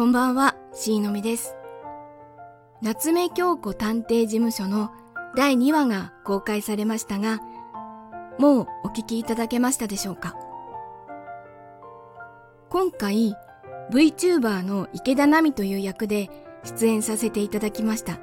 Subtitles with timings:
[0.00, 1.54] こんばんは、しのみです。
[2.80, 4.90] 夏目京子探偵事務所の
[5.36, 7.38] 第2話が公開されましたが、
[8.38, 10.36] もうお聞きいただけましたでしょうか？
[12.70, 13.36] 今回
[13.92, 16.30] VTuber の池田奈美という役で
[16.64, 18.18] 出演させていただきました。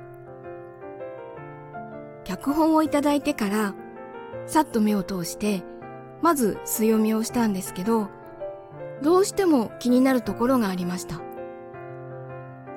[2.23, 3.75] 脚本をいただいてから
[4.47, 5.61] さっと目を通して
[6.23, 8.09] まず素読みをしたんですけど
[9.03, 11.26] どうしても気になるところがありました。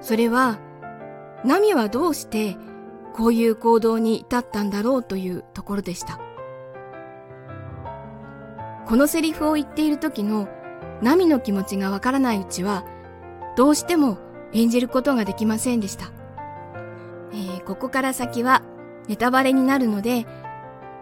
[0.00, 0.58] それは、
[1.44, 2.56] ナミはどうして
[3.14, 6.20] こういう行動に至ったんだろうというところでした。
[8.86, 10.48] このセリフを言っている時の
[11.02, 12.84] ナミの気持ちがわからないうちは、
[13.56, 14.18] どうしても
[14.52, 16.12] 演じることができませんでした。
[17.32, 18.62] えー、ここから先は
[19.08, 20.26] ネタバレになるので、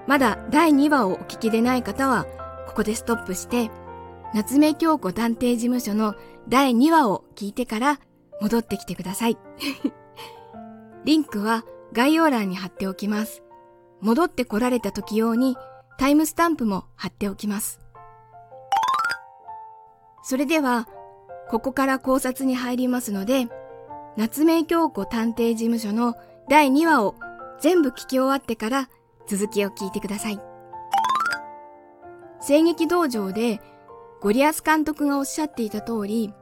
[0.06, 2.26] まだ第2話をお聞きでない方は、
[2.66, 3.70] ここでストップして、
[4.34, 6.14] 夏目京子探偵事務所の
[6.48, 8.00] 第2話を聞いてから
[8.40, 9.38] 戻ってきてください。
[11.04, 13.42] リンクは概要欄に貼っておきます。
[14.00, 15.56] 戻って来られた時用に
[15.98, 17.80] タイムスタンプも貼っておきます。
[20.22, 20.86] それでは、
[21.50, 23.48] ここから考察に入りますので、
[24.16, 26.14] 夏目京子探偵事務所の
[26.48, 27.14] 第2話を
[27.60, 28.88] 全部聞き終わってから
[29.26, 30.40] 続きを聞いてください。
[32.46, 33.60] 声劇道場で
[34.20, 36.32] ゴリアス監督がおっしゃっていた通り、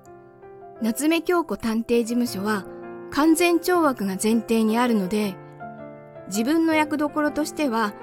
[0.83, 2.67] 夏目京子探偵事務所は
[3.11, 5.35] 完全懲悪が前提にあるので、
[6.29, 7.95] 自分の役どころとしては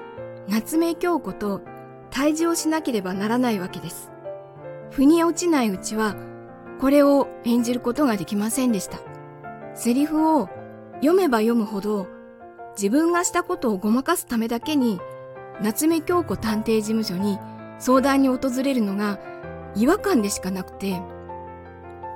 [0.48, 1.62] 夏目京子と
[2.10, 4.10] 対峙をしなければならないわけです。
[4.90, 6.16] 腑に落ちないうちは
[6.80, 8.98] これを演じることができませんでした。
[9.74, 10.48] セリフを
[10.96, 12.08] 読めば読むほど
[12.76, 15.00] 自分がしたことをごまかすためだけに
[15.60, 17.38] 夏目京子探偵事務所に
[17.78, 19.20] 相談に訪れるのが
[19.76, 21.00] 違和感でしかなくて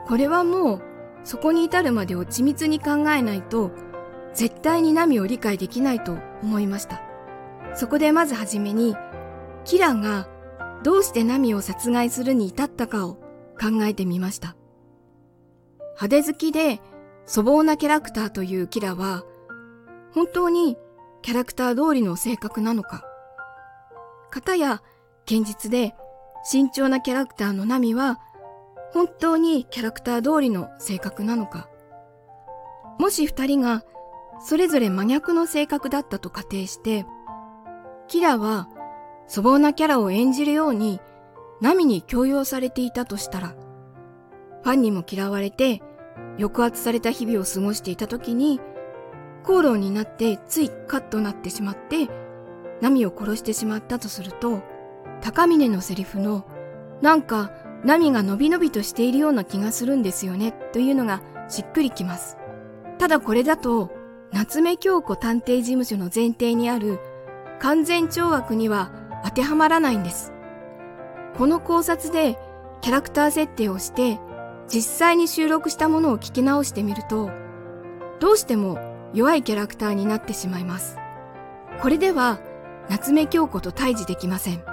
[0.09, 0.83] これはもう
[1.23, 3.71] そこに至るまでを緻密に考えないと
[4.35, 7.03] 絶対にナミを理解できないと思いました。
[7.75, 8.97] そこでまずはじめに
[9.65, 10.29] キラが
[10.83, 13.15] どうしてナミを殺害するに至ったかを
[13.61, 14.57] 考えてみました。
[16.01, 16.81] 派手好きで
[17.27, 19.25] 粗暴なキャラクターというキラは
[20.15, 20.79] 本当に
[21.21, 23.05] キャラクター通りの性格なのか。
[24.31, 24.83] 方や
[25.27, 25.95] 現実で
[26.45, 28.19] 慎重なキャラクターのナミは
[28.93, 31.69] 本当にキャラクター通りの性格なのか。
[32.99, 33.85] もし二人が
[34.41, 37.07] それぞれ真逆の性格だったと仮定して
[38.09, 38.69] キラは
[39.29, 41.01] 粗暴なキャラを演じるように
[41.61, 43.55] ナミに強要されていたとしたら
[44.63, 45.83] ファンにも嫌われて
[46.39, 48.61] 抑圧された日々を過ごしていた時に
[49.45, 52.09] 口論になってついカッとなってしまって
[52.81, 54.63] ナミを殺してしまったとすると
[55.21, 56.47] 高峰のセリフの
[57.01, 57.51] なんか
[57.85, 62.37] 波が伸び伸びとしているような気がするんですよねというのがしっくりきます。
[62.99, 63.91] ただこれだと
[64.33, 66.99] 夏目京子探偵事務所の前提にある
[67.61, 68.93] 完全懲悪には
[69.25, 70.33] 当てはまらないんです。
[71.37, 72.39] この考察で
[72.81, 74.19] キャラクター設定をして
[74.69, 77.31] 実際に収録したものを聞き直してみると
[78.21, 78.79] どうしても
[79.15, 80.97] 弱いキャラクターになってしまいます。
[81.81, 82.41] これでは
[82.91, 84.65] 夏目京子と対峙できません。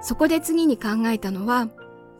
[0.00, 1.68] そこで次に考えたのは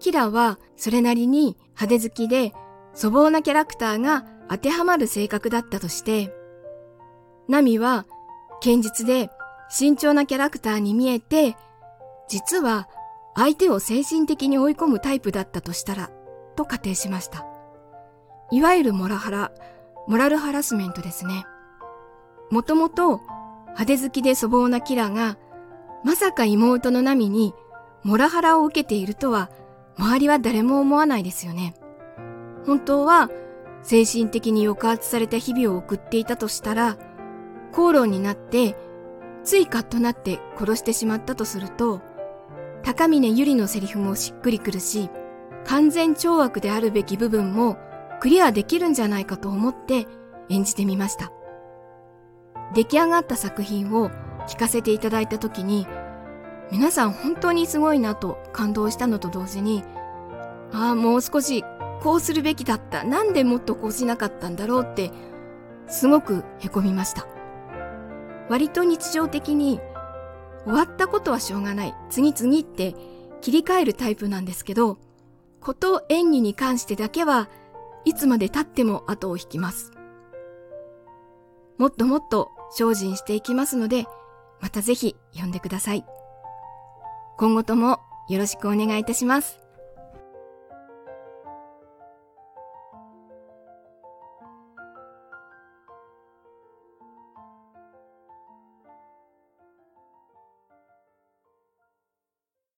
[0.03, 2.53] キラはそれなりに派手好きで
[2.95, 6.35] 粗暴なキャラクターが当てはまる性格だったとして、
[7.49, 8.05] ナミは
[8.62, 9.31] 堅実で
[9.71, 11.57] 慎重なキャラクターに見えて、
[12.29, 12.89] 実は
[13.35, 16.11] 相手を精神的に追い込むタイプだったとしたら、
[16.57, 17.47] と仮定しました。
[18.51, 19.53] いわゆるモラハラ、
[20.07, 21.47] モラルハラスメントですね。
[22.51, 23.21] もともと
[23.69, 25.39] 派手好きで粗暴なキラが、
[26.05, 27.55] まさか妹のナミに
[28.03, 29.49] モラハラを受けているとは
[29.99, 31.75] 周りは誰も思わないですよね。
[32.67, 33.31] 本当は
[33.83, 36.97] 精神的に抑圧された日々を送っていたとしたら、
[37.73, 38.77] 口論になって
[39.45, 42.00] ついカッとなって殺してしまったとすると、
[42.83, 45.11] 高峰ゆりのセリフもしっくりくるし、
[45.65, 47.77] 完全懲悪であるべき部分も
[48.21, 50.06] クリアできるんじゃないかと思って
[50.49, 51.33] 演じてみました。
[52.75, 54.11] 出来上がった作品を
[54.49, 55.87] 聞かせていただいた時に、
[56.73, 59.85] 皆さん本当にすごいなと感動したのと同時に
[60.73, 61.63] ああもう少し
[62.01, 63.05] こうするべきだった。
[63.05, 65.13] なんでもっとこうしなかったんだろうって
[65.87, 67.27] すごくへこみました。
[68.49, 69.81] 割と日常的に
[70.65, 71.95] 終わったことはしょうがない。
[72.09, 72.97] 次々って
[73.43, 74.97] 切り替えるタイプなんですけど
[75.61, 77.51] こと演技に関してだけは
[78.07, 79.93] いつまで経っても後を引きます。
[81.77, 84.07] もっともっと精進していきますので
[84.61, 86.05] またぜひ読んでください。
[87.37, 89.62] 今後ともよろしくお願いいたします。